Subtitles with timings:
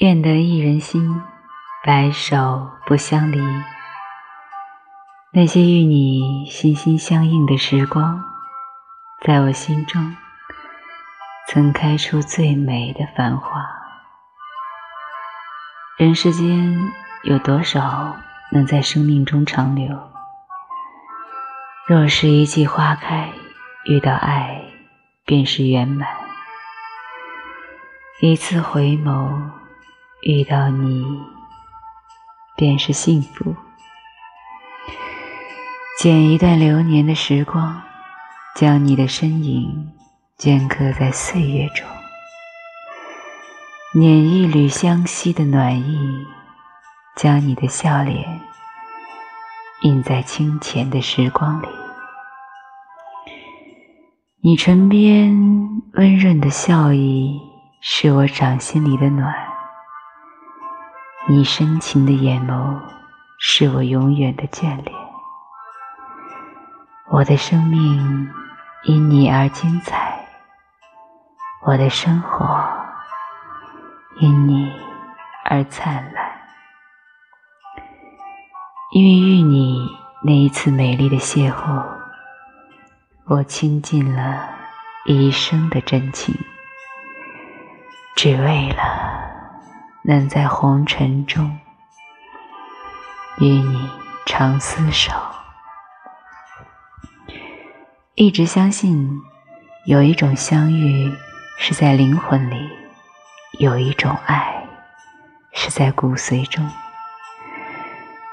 [0.00, 1.20] 愿得一人心，
[1.84, 3.38] 白首不相离。
[5.30, 8.24] 那些与你心心相印的时光，
[9.26, 10.16] 在我心中
[11.48, 13.62] 曾开出最美的繁华。
[15.98, 16.78] 人世间
[17.24, 18.16] 有多少
[18.52, 20.10] 能在生命中长留？
[21.86, 23.30] 若是一季花开，
[23.84, 24.62] 遇到爱
[25.26, 26.08] 便是圆满；
[28.22, 29.59] 一次回眸。
[30.22, 31.02] 遇到你，
[32.56, 33.56] 便是幸福。
[35.98, 37.80] 剪一段流年的时光，
[38.54, 39.92] 将你的身影
[40.38, 41.86] 镌刻在岁月中；
[43.94, 46.26] 捻一缕相惜的暖意，
[47.16, 48.40] 将你的笑脸
[49.82, 51.66] 印在清浅的时光里。
[54.42, 57.40] 你唇边温润的笑意，
[57.80, 59.49] 是我掌心里的暖。
[61.32, 62.80] 你深情的眼眸，
[63.38, 64.92] 是我永远的眷恋。
[67.08, 68.28] 我的生命
[68.82, 70.26] 因你而精彩，
[71.64, 72.68] 我的生活
[74.18, 74.72] 因你
[75.44, 76.32] 而灿烂。
[78.90, 79.88] 因为遇你
[80.24, 81.84] 那一次美丽的邂逅，
[83.26, 84.48] 我倾尽了
[85.04, 86.34] 一生的真情，
[88.16, 89.19] 只为了。
[90.02, 91.58] 能在红尘中
[93.38, 93.90] 与你
[94.24, 95.12] 长厮守，
[98.14, 99.20] 一直相信
[99.86, 101.12] 有一种相遇
[101.58, 102.70] 是在灵魂里，
[103.58, 104.66] 有一种爱
[105.52, 106.66] 是在骨髓中。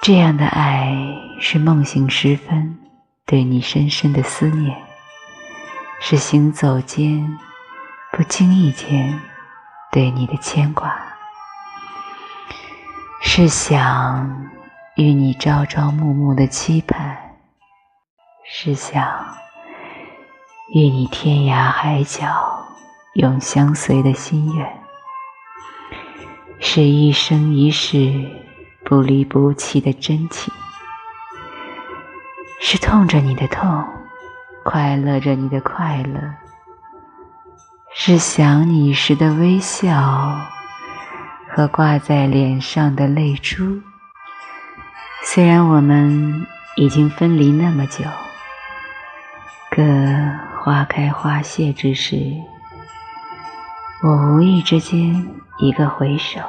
[0.00, 0.96] 这样的爱
[1.40, 2.76] 是梦醒时分
[3.24, 4.76] 对你深深的思念，
[6.00, 7.38] 是行走间
[8.10, 9.20] 不经意间
[9.92, 11.11] 对你的牵挂。
[13.34, 14.50] 是想
[14.94, 17.16] 与你朝朝暮暮的期盼，
[18.44, 19.02] 是想
[20.74, 22.28] 与你天涯海角
[23.14, 24.70] 永相随的心愿，
[26.60, 28.12] 是一生一世
[28.84, 30.52] 不离不弃的真情，
[32.60, 33.82] 是痛着你的痛，
[34.62, 36.20] 快乐着你的快乐，
[37.94, 39.88] 是想你时的微笑。
[41.54, 43.82] 和挂在脸上的泪珠，
[45.22, 46.46] 虽然我们
[46.76, 48.04] 已经分离那么久，
[49.70, 49.82] 可
[50.62, 52.16] 花开花谢之时，
[54.02, 56.40] 我无意之间一个回首，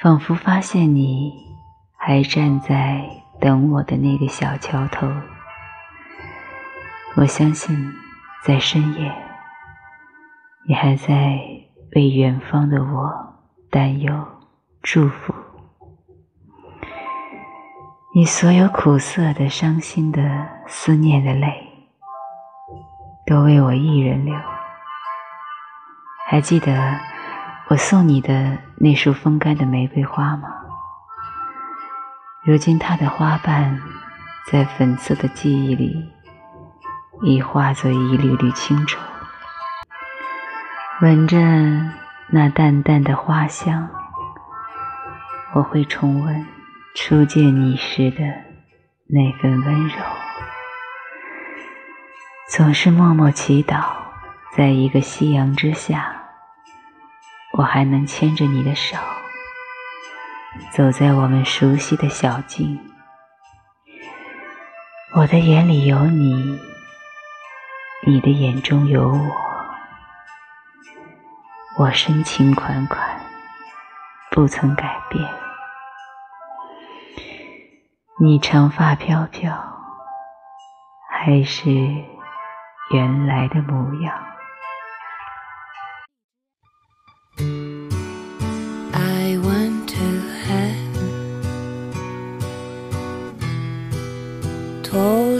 [0.00, 1.34] 仿佛发现你
[1.98, 3.04] 还站在
[3.38, 5.06] 等我的那个小桥头。
[7.16, 7.92] 我相信，
[8.42, 9.14] 在深夜，
[10.66, 11.51] 你还在。
[11.94, 13.34] 为远方的我
[13.70, 14.26] 担忧、
[14.80, 15.34] 祝福，
[18.14, 21.52] 你所有苦涩的、伤心的、思念的泪，
[23.26, 24.34] 都为我一人流。
[26.30, 26.98] 还记得
[27.68, 30.48] 我送你的那束风干的玫瑰花吗？
[32.42, 33.78] 如今它的花瓣，
[34.50, 36.10] 在粉色的记忆里，
[37.20, 38.98] 已化作一缕缕清愁。
[41.02, 41.36] 闻着
[42.28, 43.90] 那淡淡的花香，
[45.52, 46.46] 我会重温
[46.94, 48.18] 初见你时的
[49.08, 49.96] 那份温柔。
[52.48, 53.84] 总是默默祈祷，
[54.56, 56.22] 在一个夕阳之下，
[57.58, 58.96] 我还能牵着你的手，
[60.70, 62.78] 走在我们熟悉的小径。
[65.16, 66.60] 我的眼里有你，
[68.06, 69.51] 你的眼中有我。
[71.78, 73.20] 我深情款款，
[74.30, 75.26] 不曾改变。
[78.20, 79.50] 你长发飘飘，
[81.10, 81.70] 还是
[82.90, 84.32] 原来的模样。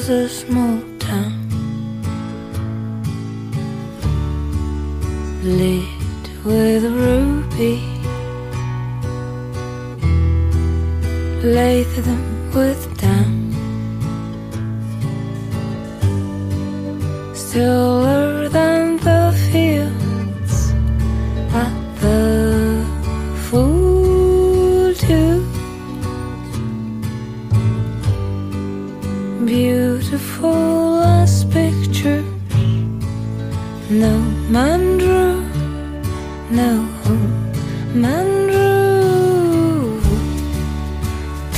[0.08, 0.91] with a
[11.42, 13.50] lathe them with down,
[17.34, 20.72] stiller than the fields
[21.52, 22.86] at the
[23.46, 25.44] full too
[29.44, 32.24] beautiful as pictures.
[33.90, 34.16] No
[34.48, 35.42] man drew
[36.50, 36.86] no
[37.94, 38.41] man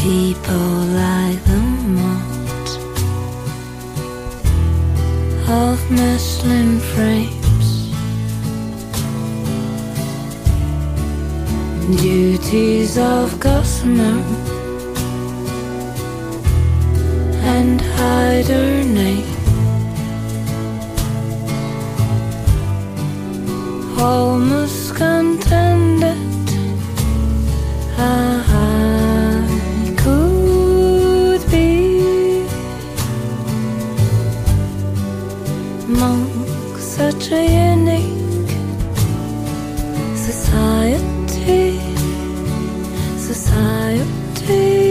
[0.05, 1.61] People like the
[1.97, 2.69] mold
[5.49, 7.91] of muslin frames.
[12.03, 14.21] Duties of gossamer
[17.57, 19.34] and hibernate.
[37.25, 38.51] Such a unique
[40.15, 41.81] society,
[43.19, 44.84] society.